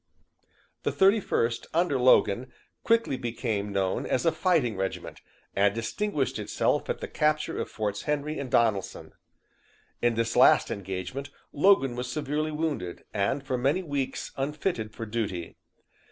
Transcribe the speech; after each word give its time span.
The 0.81 0.91
Thirty 0.91 1.19
first, 1.19 1.67
under 1.75 1.99
Logan, 1.99 2.51
quickly 2.83 3.17
became 3.17 3.71
known 3.71 4.07
as 4.07 4.25
a 4.25 4.31
fighting 4.31 4.75
regiment, 4.75 5.21
and 5.55 5.75
distinguished 5.75 6.39
itself 6.39 6.89
at 6.89 7.01
the 7.01 7.07
capture 7.07 7.61
of 7.61 7.69
Forts 7.69 8.01
Henry 8.01 8.39
and 8.39 8.49
Donelson. 8.49 9.11
In 10.01 10.15
this 10.15 10.35
last 10.35 10.71
engagement 10.71 11.29
Logan 11.53 11.95
was 11.95 12.11
severely 12.11 12.51
wounded, 12.51 13.03
and 13.13 13.45
for 13.45 13.59
many 13.59 13.83
weeks 13.83 14.31
unfitted 14.37 14.91
for 14.91 15.05
duty. 15.05 15.55